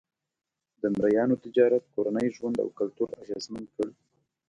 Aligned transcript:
د 0.81 0.83
مریانو 0.97 1.41
تجارت 1.45 1.83
کورنی 1.93 2.27
ژوند 2.35 2.55
او 2.63 2.69
کلتور 2.79 3.09
اغېزمن 3.21 3.63
کړ. 3.75 3.87